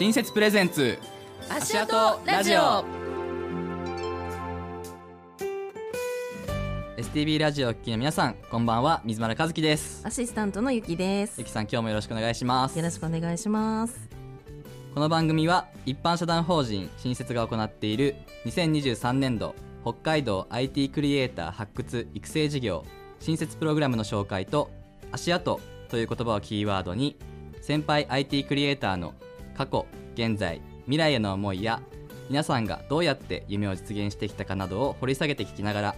[0.00, 0.98] 新設プレゼンツ
[1.50, 2.82] 足跡ラジオ。
[6.96, 10.00] STB ラジオをお聞きの皆さんこんばんは水丸和樹です。
[10.02, 11.34] アシスタントのゆきです。
[11.36, 12.78] ゆきさん今日もよろしくお願いします。
[12.78, 14.08] よろしくお願いします。
[14.94, 18.14] この番組は一般社団法人新設が行っている
[18.46, 22.86] 2023年度北海道 IT クリエイター発掘育成事業
[23.18, 24.70] 新設プログラムの紹介と
[25.12, 25.60] 足跡
[25.90, 27.18] という言葉をキーワードに
[27.60, 29.12] 先輩 IT クリエイターの
[29.60, 31.82] 過去現在未来への思いや
[32.30, 35.94] 皆さんがどうやって夢を実現してきたかなどを掘り下げて聞きながら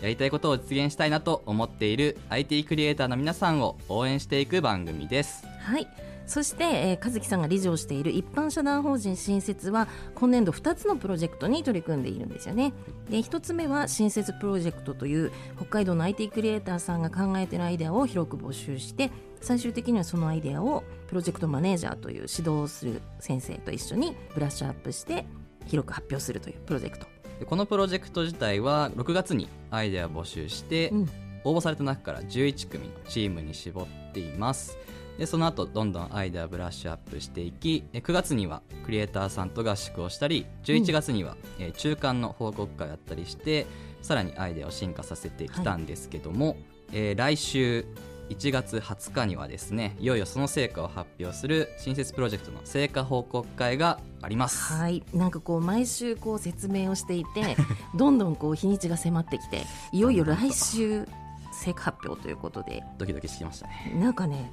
[0.00, 5.44] やりたいことを実現したいなと思っている IT クリエイターの皆さんを応援していく番組です。
[5.58, 5.88] はい。
[6.30, 12.72] そして、えー、和樹さんが理事をしている一般社団法人新設は今年度2つのプロジェクトに取り組んでいるんですよね。
[13.10, 25.26] で1つ目は新設プロジェクトという北海道の IT クリエイターさんが考えているアイデアを広く募集して最終的にはそのアイデアをプロジェクトマネージャーという指導する先生と一緒にブラッシュアップして
[25.66, 27.08] 広く発表するというプロジェクト。
[27.44, 31.08] このプロジェクト自体は6月にアイデアを募集して、うん、
[31.42, 34.76] 応募された中から11組のチームに絞っています
[35.20, 43.66] でその後どんどんアイデアブラッシュアップしていき9月にはクリエイターさんと合宿をしたり11月には、うん、中間の報告会やったりして
[44.00, 46.56] さらにアイデアを進化させてきたんですけども、はい、
[46.94, 47.84] えー、来週
[48.30, 54.72] 1月20日にはですねいよいよその成果を発表する新設プロジェクトの成果報告会があります。
[54.72, 55.02] はい。
[55.12, 57.58] なんかこう毎週こう説明をしていて
[57.94, 61.06] どんどんこう日にちが迫ってきていよいよ来週
[61.52, 62.82] 成果発表ということで。
[62.96, 63.92] ドキドキしてきましたね。
[63.96, 64.50] なんかね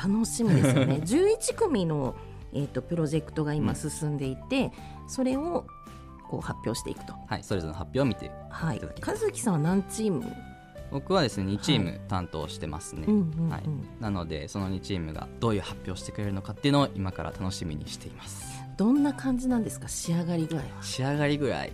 [0.00, 1.00] 楽しみですよね。
[1.04, 2.14] 11組の、
[2.52, 5.66] えーと、プロジェクトが今進んでいて、うん、それを
[6.28, 7.14] こう発表していくと。
[7.26, 10.24] はいそれぞれの発表を見ていはい、和樹さんは何チーム？
[10.90, 13.06] 僕はですね2チーム担当してますね、
[13.50, 13.62] はい、
[14.00, 18.46] なのでその2チームがどういう発表してくれるのかっていうのを今から楽しみにしています。
[18.78, 19.88] どんな感じなんですか？
[19.88, 20.64] 仕上がり具合は。
[20.80, 21.66] 仕上がり具合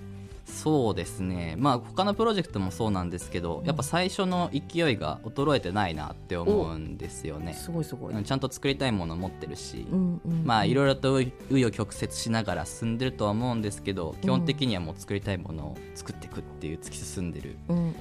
[0.45, 1.55] そうですね。
[1.59, 7.55] まあ他のプロジェクトもそうなんですけど、やっぱ最初の勢いが衰えてないなって思うんですよね。
[7.55, 8.25] すごいすごい。
[8.25, 17.56] ちゃんと作りたいものを持ってるし、うんうんうん、まあいろいろと紆余曲折しながら進んでるとは思うんですけど基本的にはもう作りたいものを作っていくっていう突き進んでる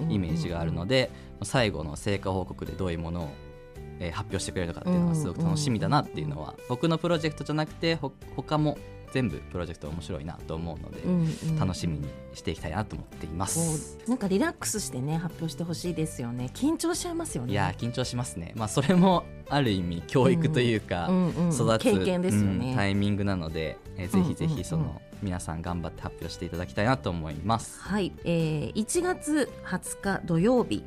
[0.09, 1.11] イメージがあるので、
[1.43, 3.29] 最後の成果報告でどういうものを
[3.99, 8.77] えー、発表してくれるのかっていうのがすごく楽しみだなっていうのは、僕のプロジェクトじゃなくてほ他も
[9.13, 13.99] 全部プロジェクト面白いなと思うので、うんうん、楽しみにしていきたいなと思っています。
[14.07, 16.49] なんかリラックスしてね発表してほしいですよね。
[16.55, 17.51] 緊張しちゃいますよね。
[17.51, 18.53] いや緊張しますね。
[18.55, 27.79] まあそれもある意味教育というか、うんうんうん、育つ経験ですよね、うん、タイミングなので、えー、ぜひぜひその、皆さん頑張って発表していただきたいなと思います。
[27.81, 30.83] はい、えー、1月20日土曜日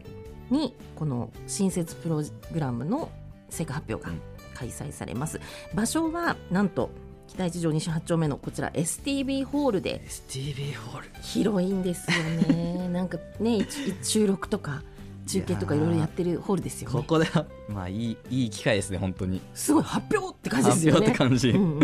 [0.50, 2.22] にこの新設プロ
[2.53, 3.10] グラムの
[3.50, 4.12] 成果発表が
[4.54, 5.41] 開催されます、
[5.75, 6.91] 場所はなんと
[7.28, 10.00] 北一条西八丁目のこちら STB ホールで。
[10.06, 11.09] STB ホール。
[11.22, 12.16] 広いんですよ
[12.54, 12.88] ね。
[12.92, 13.66] なんかね
[14.03, 14.82] 収録とか
[15.26, 16.97] 中継とかいろいろやってるホールですよね。
[16.97, 17.26] ここで
[17.69, 19.41] まあいいいい機会ですね本当に。
[19.54, 21.06] すごい発表って感じですよね。
[21.06, 21.82] 発表って感じ、うんうんうんう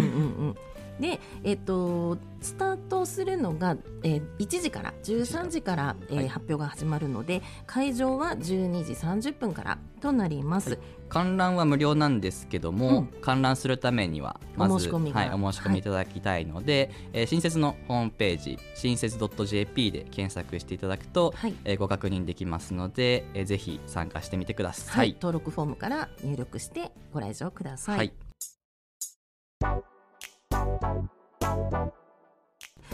[0.50, 0.56] ん
[1.00, 15.82] で、えっと、スタートするのが、えー、1時から13時から、えー、発表が始まるので会場は12時30分からとなります、はい、観覧は無料なんですけども、うん、観覧するためにはまずお申し込み,、はい、お申し込みい。
[15.82, 28.12] ただきたいので、はい、えー、新設のホームページ新設 .jp で検索していただくと、はい、えー、ご確認できますので、えー、ぜひ参加してみてください、はい、登録フォームから入力してご来場ください、はい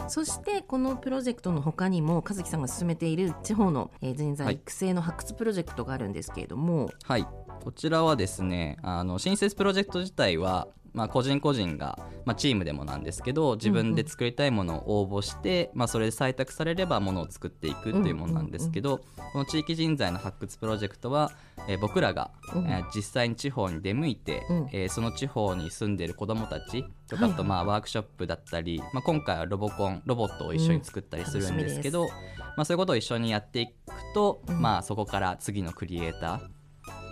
[0.08, 7.26] そしてこのプロジェクトの他にも和樹さんが進めている地方の人材育成の発掘プロジェクトがあるんですけれども、はい、
[7.62, 18.98] こちらはですねあの新設プロジェクト自体はまあ、個人個人が、まあ、チームでもなんですけど自分で作りたいものを応募して、まあ、それで採択されればものを作っていくっていうものなんですけど、
[19.32, 21.30] この地域人材の発掘プロジェクトは、
[21.68, 32.08] えー、僕らが、うん、えー、実際に地方に出向いて、うん、えー、その地方に住んでいる子どもたちとかと、まあ、ワークショップだったり、まあ、今回はロボコンロボットを一緒に作ったりするんですけど、
[32.56, 33.72] まあ、そういうことを一緒にやっていく
[34.14, 36.57] と、まあ、そこから次のクリエイター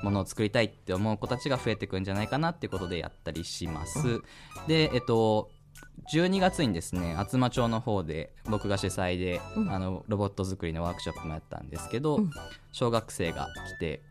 [0.06, 4.22] ものを作りたいって思う子たちが増えてくんじゃないかなっていうことでやったりします。
[4.68, 5.50] で、えっと、
[6.12, 12.30] 12月にですね厚真町の方で僕が主催で、うん、あのロボット作りのワークショップもやったんですけど、うん、
[12.72, 14.02] 小学生が来て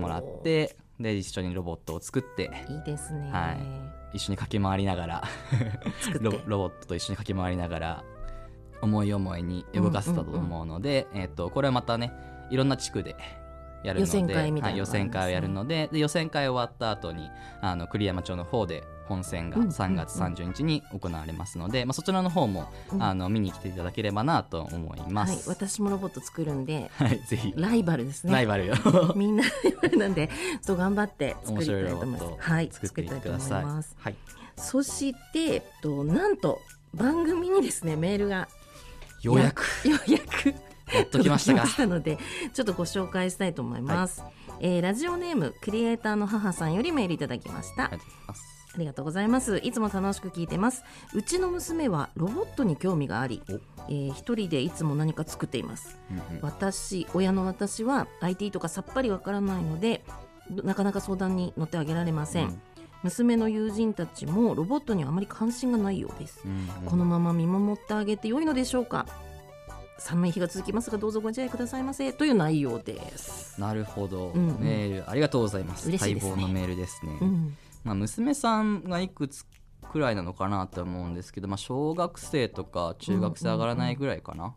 [0.00, 5.24] もらってで一緒にロボットを作っていいですね、はい、一緒に駆け回りながら
[6.20, 8.04] ロロボットと一緒に駆け回りながら
[8.80, 12.12] 思い思いに動かせたと思うので、えーと、これはまたね
[12.50, 13.16] いろんな地区で
[13.84, 17.30] やるので予選会みたいなはい予選会をやるのでで予選会終わった後に
[17.60, 23.02] あの栗山町の方で本戦がうん3月30日に行われますので、まあ、そちらの方も、うん。
[23.02, 25.48] あの見に来ていただければなと思いまはいす。
[25.48, 27.54] 私もロボット作るんではい、ぜひ。
[27.56, 28.32] ライバルですね。
[28.32, 28.74] ライバルよ。
[29.16, 29.44] みんな
[29.96, 30.28] なんで
[30.60, 32.24] そう頑張って作面りた白いと思います。
[32.38, 33.64] はい作っていたださい。
[33.64, 33.96] ます。
[33.98, 34.16] はい、
[34.56, 36.60] そしてえっとなんと
[36.94, 38.48] 番組にですねメールが。
[39.22, 40.54] ようやくようやく
[40.94, 41.62] やっときましたが。
[41.62, 42.18] 届きので
[42.52, 44.22] ちょっとご紹介したいと思います、
[44.60, 48.58] えーラジオネームクリエイターの母さんよりメールいただきました、ありがとうございます。
[48.74, 49.58] ありがとうございます。
[49.64, 50.84] いつも楽しく聞いてます。
[51.14, 53.52] うちの娘はロボットに興味がありお、
[53.88, 55.98] えー一人でいつも何か作っています。
[56.10, 56.42] うんうん。
[56.42, 60.04] 私親の私は IT とかさっぱりわからないので
[60.62, 62.62] なかなか相談に乗ってあげられません、うん。
[63.02, 66.52] 娘の友人たちもロボットにあまり関心がないようです、うん
[66.82, 66.90] うん。
[66.90, 69.06] このまま見守ってあげて良いのでしょうか？
[69.98, 74.60] 寒い日が続きますがどうぞご自愛くださいませという内容です、なるほど、うんうん。
[74.60, 75.88] メールありがとうございます。
[75.88, 76.30] 嬉しいですね。
[76.32, 77.18] 待望のメールですね。
[77.20, 77.56] うん。
[77.84, 79.44] まあ、娘さんがいくつ
[79.88, 84.54] くらいなのかなと思うんですけど、まあ、小学生とか中学生上がらないぐらいかな、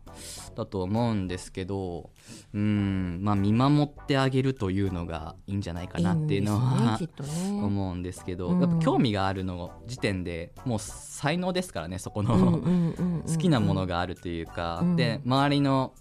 [0.54, 2.10] だと思うんですけど
[2.54, 7.64] うん、まあ、見守ってあげるというのがいいんじゃないかなっていうのはねね。
[7.64, 8.60] 思うんですけど、うん。
[8.60, 12.60] やっぱ興味があるの時点でもう才能ですからねそこの、
[13.26, 14.96] 好きなものがあるというか、うん。
[14.96, 15.94] で周りの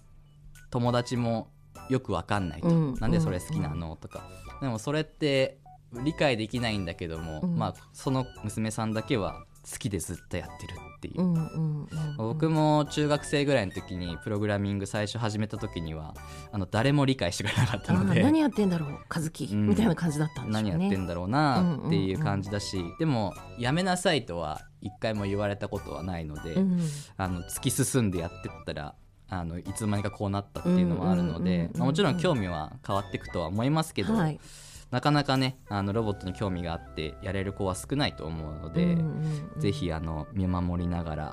[0.70, 1.50] 友達も
[1.90, 2.94] よくわかんないと、うん。
[2.96, 4.24] なんでそれ好きなのとか。
[4.62, 5.61] でもそれって
[6.04, 7.56] 理解できないんだけども、うん。
[7.56, 16.14] まあ、その娘さんだけは好きでずっとやってるっていう、うんうんうんうん僕も中学生ぐらいの時にプログラミング最初始めた時には
[16.52, 18.22] あの誰も理解してくれなかったので。
[18.22, 19.68] 何やってんだろう和樹、うん。
[19.70, 20.72] みたいな感じだったんでしょうね。
[20.72, 26.80] 何やってんだろうなっていう感じだし、でもやめなさいとは一回も言われたことはないので、うん
[27.18, 28.96] あの突き進んでやってったら
[29.30, 34.40] あのいつの間にかこうなったっていうのもあるのうんうんうんうんでまあもちろん興味は変わっていくとは思いますけど、はい
[34.92, 39.60] なかなかねあのロボットに興味があってやれる子は少ないと思うので、うんうんうん。
[39.60, 41.24] ぜひあの見守りながら、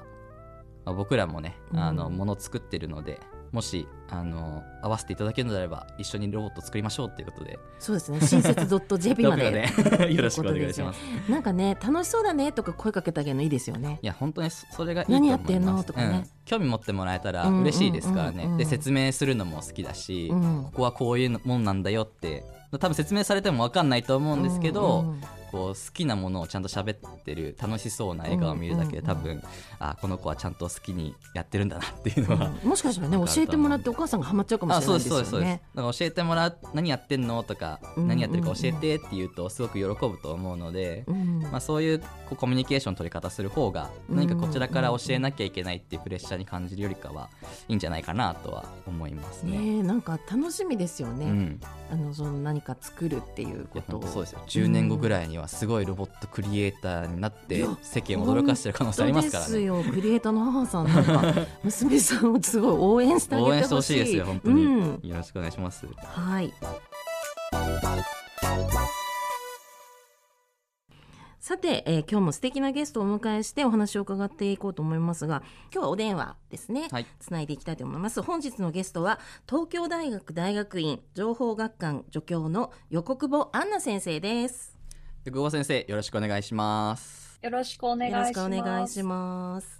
[0.84, 2.16] まあ、僕らもねあの、うん。
[2.16, 3.20] もの作ってるので
[3.52, 7.58] もしあの合わせていただけるのであれば一緒にロボット作りましょうということで。
[7.78, 8.20] そうですね。
[8.20, 9.68] 親切 .jp まで
[10.10, 11.00] よろしくお願いします。
[11.28, 13.98] なんかね楽しそうだねとか声かけてあげるのいいですよね。
[14.02, 15.42] いや本当にそそれがいいと思います。
[15.50, 15.84] 何やってんの？
[15.84, 16.06] とかね。
[16.06, 16.24] うん。
[16.44, 20.64] 興味持ってもらえたら嬉しいですからね、うんうんうんうんで説明するのも好きだし、うん。
[20.64, 22.44] ここはこういうもんなんだよって。
[22.70, 25.20] 多分説明されても分かんないと思うんですけど、うんうん
[25.50, 29.42] こう好きなものをちゃんと喋ってる楽しそうな笑顔を見るだけで多分、
[29.78, 32.68] あこの子はちゃんと好きにやってるんだなっていうのは、うん。
[32.68, 35.52] もしかしたらね教えてもらってお母さんがハマっちゃうかもあしれそうですそうですそうです。
[35.74, 41.40] だから教えてもらう何やってんのとか、うん何やってるか教えてって言うとすごく喜ぶと思うので、うん。
[41.42, 47.28] まあ、そういうこうコミュニケーション取り方する方がうん何かこちらから教えなきゃいけないっていうプレッシャーに感じるよりかは
[47.68, 49.58] いいんじゃないかなとは思いますね。
[49.58, 51.60] ねえなんか楽しみですよね、うん、
[51.90, 54.40] あのその何か作るっていういことそうですよ。
[54.46, 59.82] 10年後ぐらいにはすごいロボットクリエイターになって世間を驚かしてる可能性ありますから本当でね。
[59.82, 59.92] すよ。
[59.94, 61.34] クリエイターの母さんなんか
[61.64, 65.86] 娘さんをすごい応援してあげてほししいですよ本当に、うん、よろしくお願いします。
[65.86, 66.52] はい。
[71.40, 75.42] さて、えー今日も素敵なゲストをお迎えしてお話を伺っていこうと思いますが
[75.72, 77.06] 今日はお電話ですね、はい。
[77.18, 78.20] つないでいきたいと思います。
[78.20, 79.18] 本日のゲストは
[79.48, 84.76] 東京大学大学院情報学館助教の横久保杏奈先生です。
[85.24, 87.38] で久保先生よろしくお願いします。
[87.40, 88.08] よろしくお願
[88.84, 89.77] いします。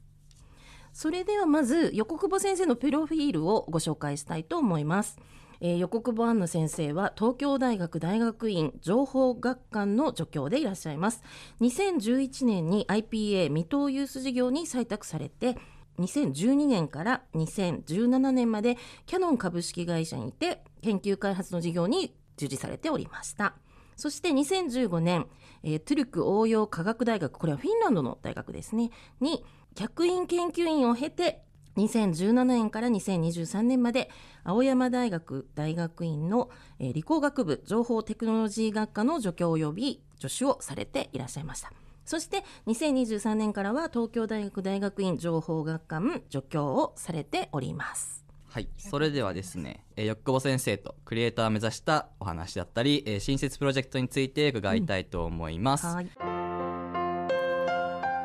[0.93, 5.19] それではまず横久保先生のプロフィールをご紹介したいと思います、
[5.61, 11.23] えー横久保杏奈先生は東京大学大学院情報学館の助教でいらっしゃいます。
[11.61, 15.57] 2011年に IPA 未踏ユース事業に採択されて
[15.99, 18.77] 2012年から2017年まで
[19.07, 23.55] キャノン株式会社にて研究開発の事業に従事されておりました。
[23.97, 25.27] そして2015年、
[25.65, 28.91] えートゥルク応用科学大学これはフィンランドの大学ですね。
[29.21, 31.43] に客員研究員を経て
[31.79, 34.11] 2017年から2023年まで
[34.43, 41.73] 青山大学大学院の、えー理工学部情報テクノロジー学科の助教及び助手をされていらっしゃいました。
[42.05, 48.25] そして2023年からは東京大学大学院情報学館助教をされております。
[48.49, 55.87] はい、それではですね、えー、よっこぼ先生とクリエイターを目指したお話だったり、えー新設プロジェクトについて伺いたいと思います。
[55.87, 56.09] はい。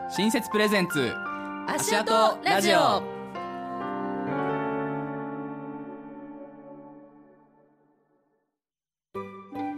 [0.09, 1.13] 新設プレゼンツ
[1.67, 3.01] 足跡ラジオ。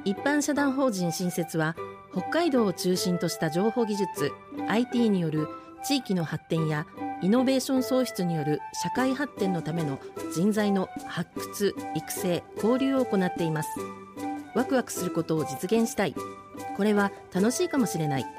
[0.04, 1.75] 一般社団法人新設は
[2.12, 4.32] 北海道を中心とした情報技術
[4.68, 5.48] IT による
[5.84, 6.88] 地域の発展や
[7.22, 10.00] イノベーション創出による社会発展のための
[10.34, 13.70] 人材の発掘育成交流を行っています。
[14.56, 16.15] ワクワクすることを実現したい。
[16.77, 18.35] これは楽しいかもしれない。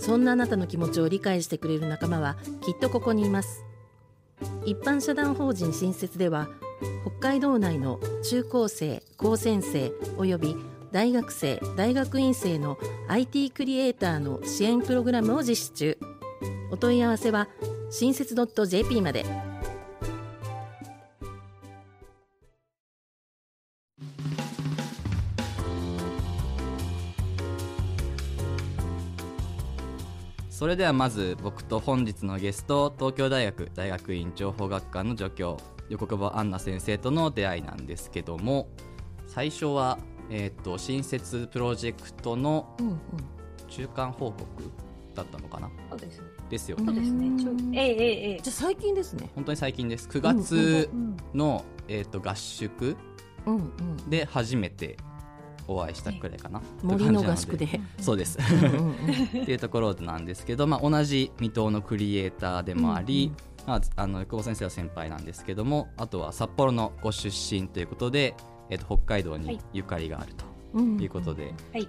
[0.00, 3.64] そんなあなたの気持ちを理解してくれる仲間はきっとここにいます。
[4.64, 6.48] 一般社団法人新設では
[7.02, 10.56] 北海道内の中高生高専生および
[10.90, 12.78] 大学生大学院生の
[13.08, 15.98] IT クリエイターの支援プログラムを実施中。
[16.70, 17.48] お問い合わせは
[17.90, 18.34] 新設
[18.66, 19.49] .jp まで。
[30.60, 35.56] それではまず僕と本日のゲスト東京大学大学院情報学科の助教
[35.88, 38.68] 横久保杏奈先生との出会いなんですけども
[39.26, 39.98] 最初は、
[40.28, 43.00] えー、と新設プロジェクトのうんうん
[43.68, 44.44] 中間報告
[45.14, 45.70] だったのかな？
[45.88, 46.26] そうですね。
[46.50, 47.26] ですよ、そうですね。
[47.72, 48.40] ええええええ。
[48.42, 49.30] じゃあ最近ですね。
[49.34, 50.08] 本当に最近です。
[50.10, 51.16] 9月うん。
[51.32, 52.98] の、えー、と合宿
[53.46, 53.96] うんうん。
[54.10, 54.98] で初めて
[55.70, 57.80] お会いしたくらいかな、森の合宿で。
[58.00, 58.38] そうです。
[58.38, 63.32] っていうところなんですけど、まあ、同じ水戸のクリエイターでもあり、
[63.66, 68.34] まあ、あの久保先生は先輩なんですけどもあとは札幌のご出身ということで、
[68.68, 71.88] えっと、北海道にゆかりがあるとうんいうことで、はい。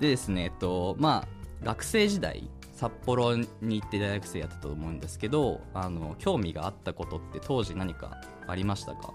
[0.00, 1.24] でですね、えっとま
[1.62, 9.14] あ、学生時代札幌に行って大学生やってたと思うんですけどあの興味があったことって当時何かありましたか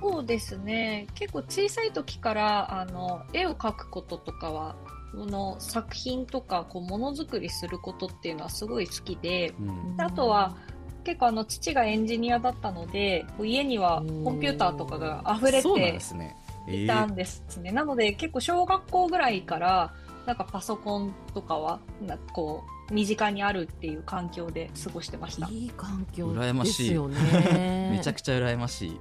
[0.00, 1.06] そうですね。
[1.14, 4.76] 結構小さい時からあの絵を描くこととかは。
[5.12, 9.96] この作品とかこうものづくりすることっていうのはすごい好きでうん。
[9.96, 10.54] であとは
[11.02, 16.36] 結構あの父がエンジニアだったのでこう家にはコンピューターとかが溢れてですね。
[16.68, 19.94] えいたんですね、なので結構小学校ぐらいから
[20.26, 25.48] なんかパソコンとかはなこう身近にあるっていう環境で過ごしてました。
[25.48, 26.82] いい環境羨ましい。
[26.84, 29.00] ですよねめちゃくちゃ羨ましい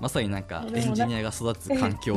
[0.00, 2.14] まさになんかエンジニアが育つ環境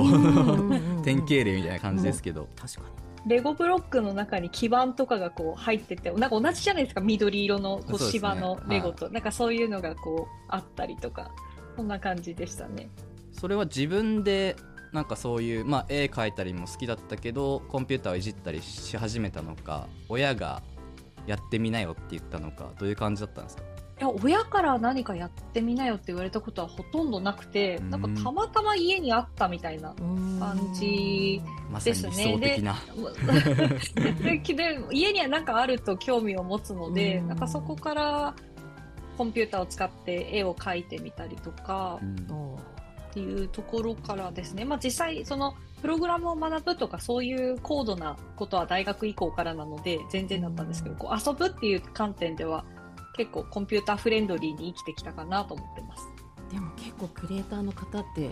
[1.03, 2.81] 典型例みたいな感じですけど、確か
[3.25, 7.01] レゴブロックの中に基板とかがこう入っててなんか同じじゃないですか。
[7.01, 11.31] 緑色のこう芝のレゴと、なんかそういうのがこうあったりとか。
[11.75, 12.89] そんな感じでしたね。
[13.31, 14.57] それは自分で
[14.91, 20.61] なんかそういう、まあ、絵描いたりも好きだったけどコンピューターをいじったりし始めたのか親が
[21.25, 23.63] やってみなよって言ったのかどういう感じだったんですか？
[23.99, 27.89] いや親から何かやってみなよって言われたことはほとんどなくて、うん。
[27.89, 32.75] なんかたまたま家にあったみたいなに感じまさに理想的な、
[34.21, 37.27] で で家にはなんかあると興味を持つので、うん。
[37.27, 38.35] なんかそこから
[39.17, 42.55] コンピューターを使って絵を描いてみたりとかうん。
[43.09, 52.63] っていうところからですね、まあ、実際そのプログラムを学ぶとかそういう高度なことは大学以降からなので全然だったんですけど、こう遊ぶっていう観点では
[53.19, 56.07] 結構コンピューターフレンドリーに生きてきたかなと思ってます。
[56.49, 58.29] でも結構クリエイターの方って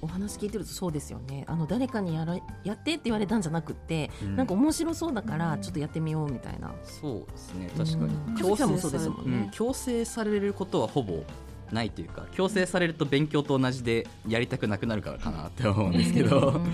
[0.00, 1.44] お話聞いてるとそうですよね。
[1.48, 4.36] あの誰かにやらやってって言われたんじゃなくって、うん。
[4.36, 7.70] なんか面白そうだからうんちょっとやってみようみたいな、そうですね。
[7.76, 8.36] 確かに、うん。
[8.36, 9.36] 強制もそうですもんね。
[9.46, 9.50] うん。
[9.50, 11.24] 強制されることはほぼ
[11.72, 16.64] ないというか強制されると勉強と同じでやりたくなくなるからかなって思うんですけど、うんうん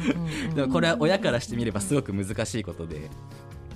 [0.49, 0.55] うん。
[0.55, 3.09] でもこれは親からしてみればすごく難しいことで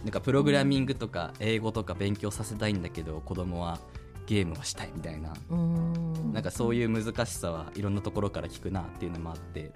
[0.04, 3.78] なんかプログラミングとか英語とか勉強させたいんだけど子供は
[4.26, 5.35] ゲームをしたいみたいな。
[5.50, 6.33] うん。
[6.33, 9.73] なんかそういう難しさはいろんなところから聞くなっていうのもあって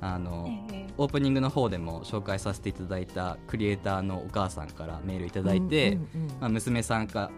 [0.00, 7.30] あのえオープニングの方でも紹介させていただいたクリエイターのお母さんからメールいただいて、うんうんうんまあ、娘さんが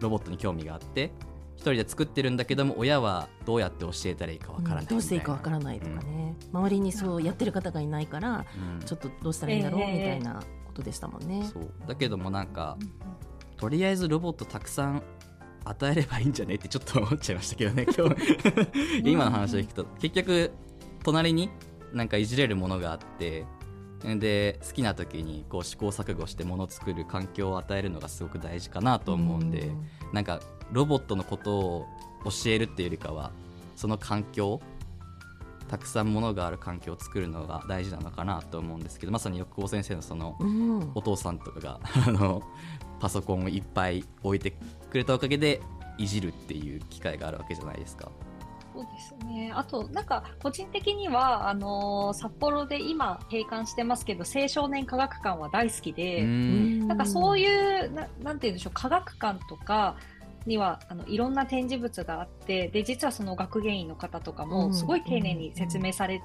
[0.00, 1.12] ロボットに興味があって
[1.56, 8.46] 一人で作ってるんだけども親はどうやって教えたらいいかわからないみたいな、どうしていいかわからないとかね、周りにそうやってる方がいないから
[8.78, 8.86] うん。
[8.86, 10.42] ちょっとどうしたらいいんだろうみええたいな
[10.76, 11.48] ことでしたもんね。
[11.52, 11.68] そう。
[11.86, 15.02] だけどもなんかーとりあえずロボットたくさん
[15.64, 16.56] 与えればいいんじゃね？
[16.56, 19.10] ってちょっと思っちゃいましたけどね 今日。
[19.10, 20.52] 今の話を聞くと結局
[21.02, 21.50] 隣に
[21.92, 23.44] なんかいじれるものがあって
[24.02, 29.72] で好きな時にこう試行錯誤してものを作る環境を与えるのがすごく大事かなと思うんで、
[30.12, 30.40] なんか
[30.70, 31.86] ロボットのことを
[32.24, 33.32] 教えるっていうよりかは
[33.74, 34.60] その環境
[35.68, 40.36] たくさんものがある環境を作るのが大事なのかなと思うんですけどまさに横尾先生のその
[40.94, 42.42] お父さんとかが あの
[43.00, 44.52] パソコンをいっぱい置いて
[44.90, 45.60] くれたおかげで
[45.98, 48.10] いじるっていう機会があるわけじゃないですか。
[48.74, 49.50] そうですね。
[49.54, 57.46] あと、なんか、個人的には、あのー札幌で今、閉館してますけど、青少年科学館は大好きうで、んなんかそうい
[57.86, 59.96] う、ななんて言うんでしょう、科学館とか
[60.46, 66.22] には、あの、いろんな展示物があって、で、実はその学芸員の方とかうんも、すごい丁寧に説明され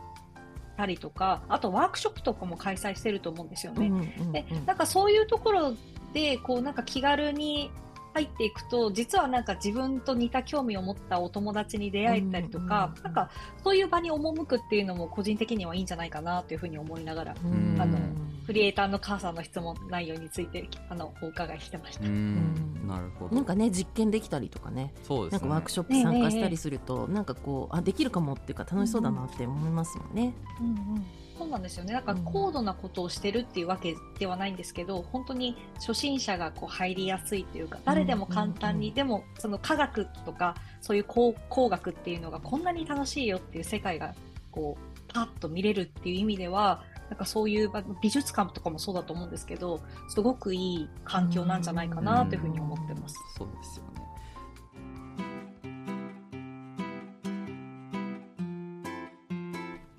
[0.78, 3.92] たりとか、あとワークショップとかも開催してると思うんですよね。
[4.32, 5.74] でなんかそういうところ
[6.14, 7.72] でこうなんか気軽に
[8.14, 13.30] 入っていくと実はなんか自分と似た興味を持ったお友達に出会えたりとか、なんか
[13.64, 17.82] そういう場に赴くっていうのも個人的にはいいんじゃないかなというふうに思いながら、うん。
[17.82, 17.98] あの
[18.46, 22.06] クリエイターの母さんの質問内容についてあのお伺いしてました。
[22.06, 22.88] うん。
[22.88, 23.36] なるほど。
[23.36, 24.94] なんかね実験できたりとかね。
[25.04, 25.42] そうですね。
[25.42, 30.34] なんかワークショップ参加したりすると、なんかこうあできるかもっていうか楽しそうだなって思いますもんね。
[30.60, 31.06] うんうん
[31.42, 31.94] そうなんですよね。
[31.94, 44.14] なんか高度なことをしてるっていうわけではないんですけど、本当に初心者がこう入りやすいというか、誰でも簡単に、うんでもその科学とかそういう工工学っていうのがこんなに楽しいよっていう世界が
[44.52, 53.16] こうパッと見れるっていう意味では、なんかそういう場美術館とかもそうだと思うんですけど、すごくいい環境なんじゃないかなというふうに思ってます。
[53.38, 54.02] そうですよね。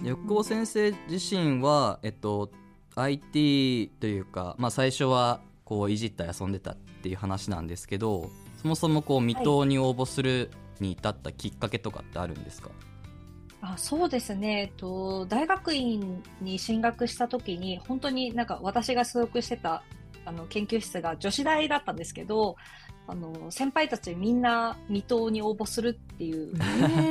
[0.04, 2.50] 横尾先生自身は、えっと、
[2.96, 5.40] IT というか、まあ、最初は
[5.72, 8.28] こういじったり遊んでたっていう話なんですけど
[8.60, 10.50] そもそもこう未踏に応募する
[10.80, 12.70] に至ったきっかけとかってあるんですか、
[13.62, 19.82] あそうですね、えっと、大学院に進学した時に本当になんか私が所属してた
[20.26, 22.56] あの研究室が女子大だったんですけど
[23.06, 26.58] あの先輩たちみんな未踏に応募するっていうえ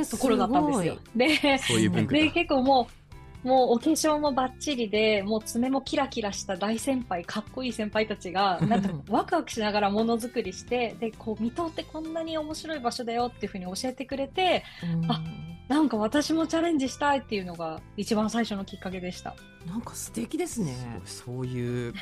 [0.02, 0.98] ーところだったんですよ。
[1.16, 3.01] でそういう文化でが結構もう
[3.42, 14.64] もうお化粧もバッチリでもう爪もキラキラした大先輩かっこいい先輩たちが なんかワクワクしながらものづくりしてでこう未踏ってこんなに面白い場所だよっていうふうに教えてくれて
[15.08, 15.20] あ
[15.68, 19.34] なんか私もチャレンジしたいっていうのが一番最初のきっかけでした。
[19.66, 20.74] なんか素敵ですね。
[21.04, 21.94] そういう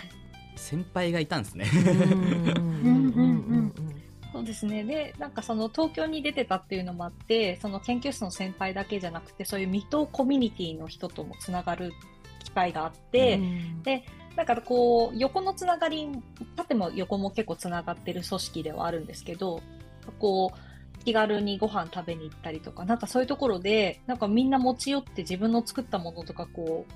[0.57, 3.80] 先輩がいたんですねうんうんうんうん
[4.33, 4.85] そうですね。
[4.85, 11.93] で、なんかその東京に出てたっていうのもあって、その研究室の先輩だけじゃなくて、そういう未踏コミュニティの人ともつながる
[12.45, 14.05] 機会があって、うんで、
[14.37, 16.09] だからこう、横のつながり、
[16.57, 19.61] 縦も横も結構つながってる組織ではあるんですけど、
[20.19, 26.93] こう、気軽にご飯食べに行ったりとか、なんかそういうところで、なんかみんな持ち寄って自分の作ったものとか、こう、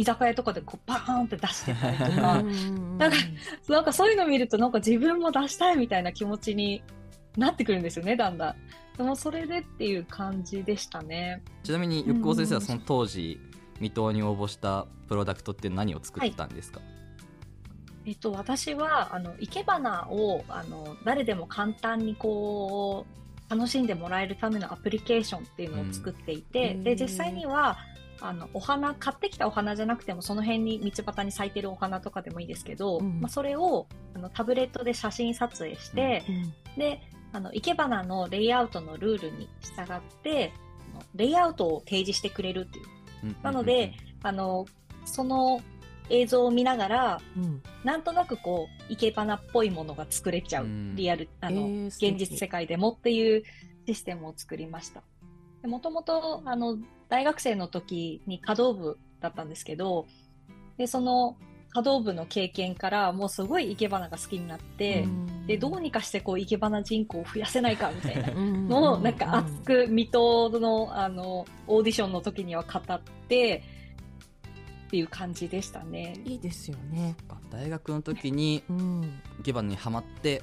[0.00, 3.16] 居酒屋とかでこうバーンって出してたりとか、うんなんか
[3.68, 6.82] なんかそういうの見るとなんか自分も出したいみたいな気持ちに
[7.36, 8.56] なってくるんですよね、だんだん。
[8.96, 11.42] でもそれでっていう感じでしたね。
[11.62, 13.40] ちなみに横尾先生はその当時
[13.74, 16.80] 未踏に応募したプロダクトって何を作ってたんですか、
[18.06, 23.06] えっと、私は、あの、生け花を、あの、誰でも簡単にこ
[23.48, 26.84] う、楽しんでもらえるためのアプリケーションっていうのを作っていて、うん。
[26.84, 27.78] で、実際には、
[28.20, 36.22] あの、お花、買ってきたお花じゃなくても、その辺に道端に咲いてるお花とかでもいいですけど、うんまあ、それを、あの、タブレットで写真撮影して、
[36.76, 37.00] で、
[37.32, 40.52] あの、生け花のレイアウトのルールに従って、
[40.92, 42.84] あのレイアウトを提示してくれるっていう。
[43.24, 44.66] うんなので、あの、
[45.04, 45.60] その
[46.08, 50.64] 映像を見ながら、うんなんとなくこう、生け花っぽいものが作れちゃう。
[50.64, 53.44] うんリアル、あの、えー現実世界でもっていう
[53.86, 55.02] システムを作りました。
[55.66, 56.78] もともと、あの、
[57.10, 60.06] 大学生の時に華道部だったんですけど、
[60.78, 61.36] で、その
[61.72, 65.06] 華道部の経験から、もうすごい生け花が好きになって、
[65.46, 73.62] で、どうにかしてこう、生け花人口を増やせないかみたいなの を、なんか熱く水戸の、あの、オーディションの時には語って、
[74.86, 76.14] っていう感じでしたね。
[76.24, 77.14] いいですよね。
[77.50, 80.42] 大学の時にうん生け花にはまって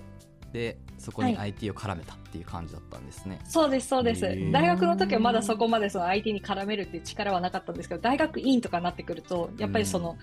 [0.58, 1.50] でそこにはい。
[1.50, 4.22] IT を絡めたっていう感じだったんですね、そうです、そうです。
[4.52, 10.18] 大学の時はまだそこまでその IT に絡めるっていう力はなかったんですけど、大学院とかになってくると、やっぱりその、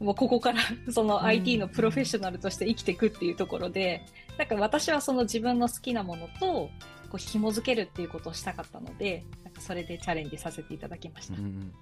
[0.00, 0.60] もうここから
[0.90, 4.04] その IT のプロフェッショナルとして生きていくっていうところで、
[4.36, 6.70] なんか私はその自分の好きなものと、こ
[7.14, 11.34] う紐づけるっていうことをしたかったので、なんかそれでチャレンジさせていただきました。
[11.34, 11.72] うん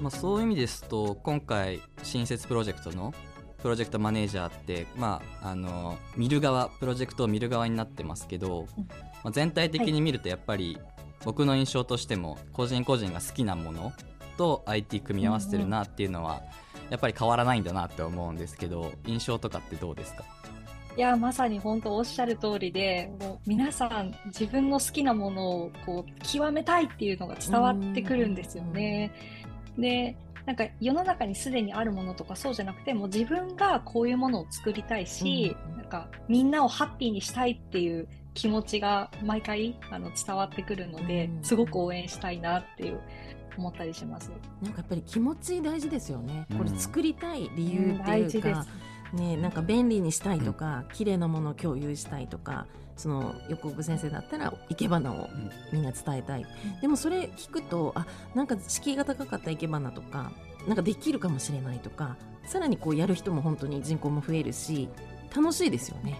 [0.00, 3.12] まあ、そういう意味ですと今回新設プロジェクトの
[3.62, 10.78] プロジェクトマネージャーって、まあ、あの見る側プロジェクトを見る側になってますけど、うんまあ、全体的に見るとやっぱり
[11.24, 13.92] 僕の印象としても個人個人が好きなもの
[14.38, 16.40] と IT 組み合わせてるなっていうのは
[16.88, 20.24] やっぱり変わらないんだなって思うんですけど印象とかってどうですか？
[20.96, 29.12] いや、まさに本当おっしゃる通りで、もう皆さん自分の好きなものをこう極めたいっていうのが伝わってくるんですよね。
[29.78, 43.00] で、なんか世の中にすでにあるものとかそうじゃなくて、もう自分がこういうものを作りたいし、うんなんかみんなをハッピーにしたいっていう気持ちが毎回あの伝わってくるので、うんすごく応援したいなっていう
[43.56, 44.30] 思ったりします。
[44.62, 46.46] なんかやっぱり気持ち大事ですよね。
[46.56, 48.68] これうん作りたい理由っていうか事です、
[49.14, 52.66] ね、なんか便利にしたいとか、綺麗なものを共有したいとか、
[53.00, 55.28] その横尾先生だったら生け花を
[55.72, 56.46] みんな伝えたい。
[56.80, 60.32] でもそれ聞くと、あ、なんか敷居が高かった生け花とか、
[60.66, 64.88] なんかできるかもしれないとかさらにこうやる人も本当に人口も増えるし
[65.34, 66.18] 楽しいですよね。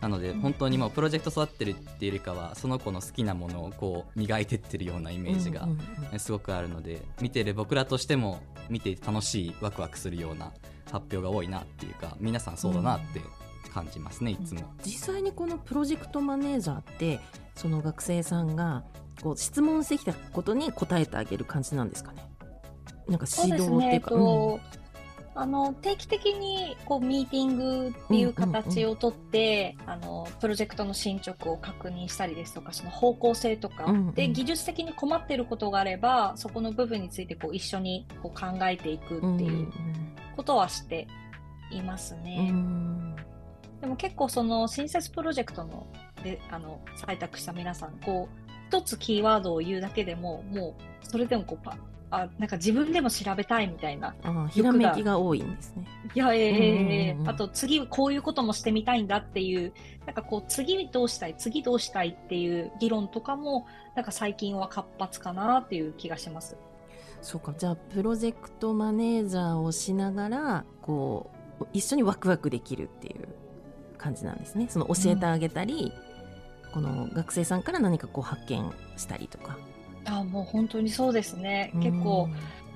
[0.00, 5.78] なので本当にもうプロジェクト育ってるっていうよりかはその子の好きなものをこう磨いてってるようなイメージがうんうん
[6.12, 10.52] うんすごくあるので見てる僕らとしても見て楽しいワクワクするような
[10.90, 13.20] 発表が多いなっていうか皆さんそうだなって
[13.70, 14.62] 感じますねいつも。
[14.84, 17.20] 実際にこのプロジェクトマネージャーって
[17.54, 18.84] その学生さんが
[19.22, 22.24] こう質問してきたことに答えてあげる感じなんですかね？
[23.08, 24.60] なんかそう指ですね、えっ導っていうか、と
[25.34, 39.72] あの定期的にこうミーティングっていう形をとって、あのプロジェクトの進捗を確認したりですとかその方向性とか、うんうんで技術的に困っていることがあればそこの部分についてこう一緒にこう考えていくっていう
[40.36, 41.06] ことはして
[41.70, 42.50] いますうんうね。
[42.50, 43.16] ん
[43.80, 45.86] でも結構その新設プロジェクトの
[46.22, 51.76] であの採択した皆さんこう一つキーワードを言うだけでももうそれでもこうパ
[52.12, 54.14] あなんか自分でも調べたいみたいな
[54.50, 55.86] ひらめきが多いんですね。
[56.12, 59.72] いやええええええうんうんうんあと次こういうこともしてみたいんだっていう
[60.06, 66.56] なんかこう次どうしたい次どうしたいっていう議論とかもなんか最近は活発かなっていう気がします。
[67.22, 73.28] そうかじゃあプロジェクトマネージャーをしながらこう一緒にワクワクできるっていう
[74.00, 74.66] 感じなんですね。
[74.68, 75.92] その教えてあげたり、
[76.72, 79.58] この学生さんから何かこう発見したりとか。
[80.06, 82.28] あもう本当にそうですね結構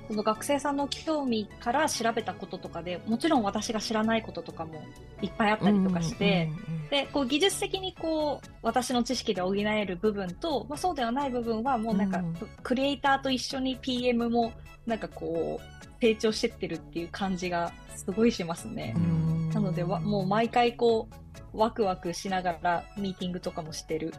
[0.07, 4.83] その学生さんの興味から調べたこととかでもちろん私が知らないこととかも
[5.23, 6.51] いっぱいあったりとかして、
[6.91, 14.53] でこう技術的にこう私の知識で補える部分と、まあ、そうではない部分はもうなんか、うんククリエイターと一緒に PM も
[14.85, 18.93] なんかこう成長してってるっていう感じがすごいしますね。
[18.95, 21.09] うんなのでわもう毎回こ
[21.53, 24.13] うワクワクしながらミーティングとかもしてる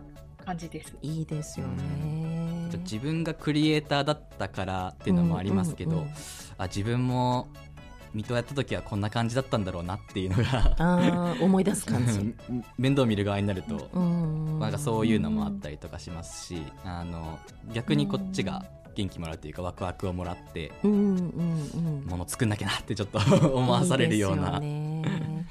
[0.44, 0.96] 感じです。
[1.02, 2.68] いいですよね。
[2.78, 6.12] 自分がクリエイターだったからっていうのもありますけど、うんうんうん
[6.58, 7.48] あ自分も
[8.14, 12.34] 水戸やった時はこんな感じだったんだろうなっていうのが思い出す感じ。
[12.78, 17.38] 面倒見る側になると、うんなんかそういうのもあったりとかしますし、あの
[17.74, 18.64] 逆にこっちが
[18.96, 22.06] 元気もらうというかワクワクをもらってうんうんうん。
[22.08, 23.18] もの作んなきゃなってちょっと
[23.54, 25.46] 思わされるようないいですよね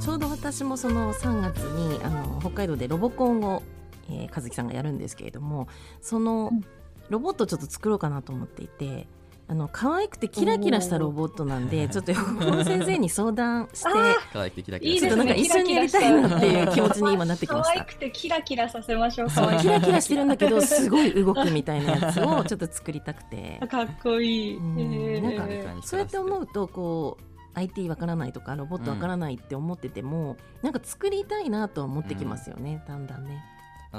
[0.00, 3.62] ちょうど私もその3月にあの北海道でロボコンを、
[4.10, 5.66] えー、和樹さんがやるんですけれども
[6.02, 6.64] そのうん
[7.10, 9.06] ロボットをちょっと作ろうかなと思っていて。
[9.46, 13.90] あの可愛くてキラキラしたロボットなんでちょっと横川先生に相談して
[14.32, 14.92] 可愛くてキラキラ。
[14.92, 17.80] いいちょっとなんか一緒にやりたいなっていう気持ちに今なってき可ました。
[17.80, 19.30] 愛くてキラキラさせましょう。
[19.30, 23.60] そうキラキラしてるんだけどすごい動くみたいなやつをちょっと作りたくて。
[23.68, 24.60] かっこいい。
[24.60, 25.82] なんかえー。
[25.82, 33.06] そうやって思うとこう IT わからないとかロボットわからないって思ってても、なんか作りたいなとは思ってきますよね、だん。
[33.06, 33.44] だんね。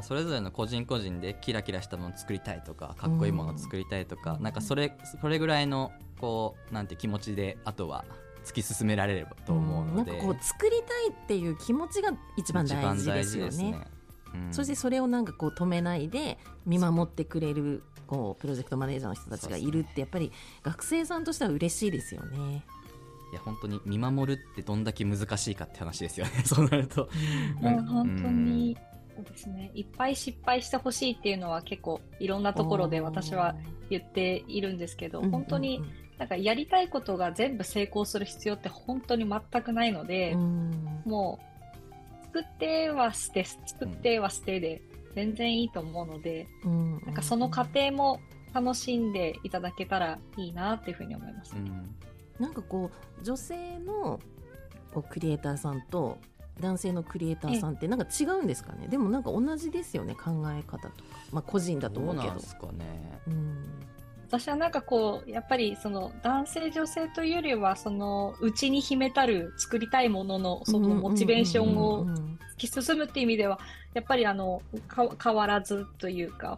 [0.03, 4.43] それぞれの個人個人でキラキラしたものを作りたいとかかっこいいものを作りたいとか、うん。
[4.43, 8.05] なんかそれそれぐらいのこうなんて気持ちであとは
[8.43, 10.13] 突き進められればと思うので、ん。
[10.13, 13.87] なんかこう作りたいっていう気持ちが一番大事ですよね。
[14.33, 14.53] うん。
[14.53, 20.31] そしてそれをなんかこう止めないで見守ってくれるこうプロジェクトマネージャーの人たちがいるってやっぱり
[20.63, 22.63] 学生さんとしては嬉しいですよね。
[23.31, 26.31] いや本当に見守るってどんだけ難しいかって話ですよね。
[26.45, 27.09] そうなると、
[27.61, 28.77] うん本当に、
[29.15, 29.71] そうですね。
[29.73, 33.55] いっぱい失敗してほしいっていうのは結構いろんなところで私は
[33.89, 35.81] 言っているんですけど、うん本当に
[36.17, 41.01] なんかやりたいことが全部成功する必要って本当に全くないので、うん。
[41.05, 41.39] も
[42.23, 44.81] う作っては捨て、作っては捨てで
[45.13, 47.01] 全然いいと思うので、うん。
[47.05, 48.19] なんかその過程も
[48.53, 51.55] 楽しんでいただけたらいいなっていうふうに思います。
[51.55, 51.95] うん。
[52.39, 54.19] なんかこう女性の
[54.93, 56.17] こうクリエイターさんと
[56.59, 58.87] 男性のクリエイターさんってなんか違うんですかね？
[58.87, 60.93] でもなんか同じですよね考え方とか。
[61.31, 62.27] まあ個人だと思うけど。
[62.27, 63.19] なんですかね。
[63.27, 63.65] うん。
[64.27, 73.59] 私はなんかこうやっぱりその男性女性というよりはその内に秘めたる作りたいもののそのモチベーションうんを突き進むっていう意味では
[73.93, 76.57] やっぱりあのか変わらずというか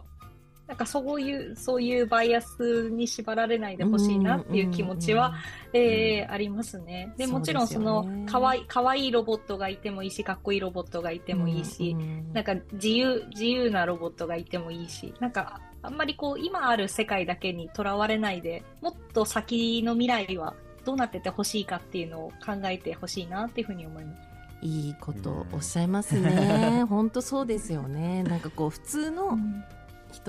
[0.68, 5.34] なんかそういうそういうバイアスに縛られないでほしいなっていう気持ちは、
[5.72, 7.14] えーありますね。
[7.16, 20.54] でもちろんそのかわいかわいいロボットがいてもいいしかっこいいロボットがいてもいいし、うんうんなんか自由自由なロボットがいてもいいしなんかあんまりこう今ある世界だけにとらわれないでもっと先の未来は
[20.84, 24.28] どうなっててほしいかっていうのを考えてほしいなっていうふうに思います。
[24.60, 26.84] いいことおっしゃいますね。
[26.88, 28.24] 本当そうですよね。
[28.24, 29.38] なんかこう普通の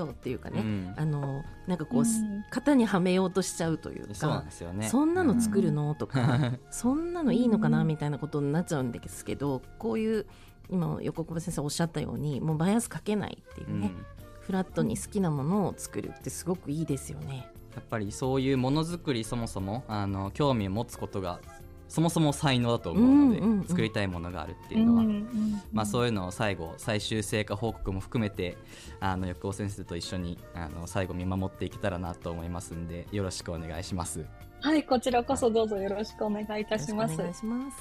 [0.05, 0.93] 人っていうかね、うん。
[0.97, 2.45] あのなんかこう、うん。
[2.51, 4.87] 型にはめようとしちゃうというそうなんかですよね。
[4.89, 5.95] そんなの作るの？
[5.95, 6.59] とか、うん。
[6.71, 10.25] そんなのいいのかなうんみたいなことになっちゃうんですけどこういう
[10.69, 14.05] 今横久保先生おっしゃったようにもうバイアスかけないっていううね、ん。
[14.41, 17.51] フラットに好きなものを作るってすごくいいですよね。
[17.75, 21.39] やっぱりそういうものづくりそもそもあの興味を持つことが
[21.89, 28.57] そもそも才能だと思うので、うんうんうん作りたいものがあるっていうのは、うんうんまあ、そういうのを最後最終成果報告も含めて
[28.99, 34.25] あの横尾先生と一緒にあの最後見守っていけたらなと思いますんでよろしくお願いします。
[34.61, 37.49] はい、こちらこそどうぞよろしくお願いいたしますよろしくお。
[37.49, 37.77] 願いします。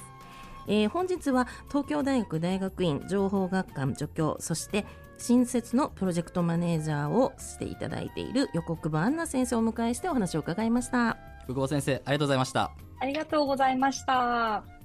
[0.67, 4.85] えー本日は東京大学大学院情報学科助教そして
[5.17, 11.28] 新設のプロジェクトマネージャーをしていただいている横久保杏奈先生をお迎えしてお話を伺いました。
[11.53, 12.71] 久保先生ありがとうございました。
[12.99, 14.78] ありがとうございました。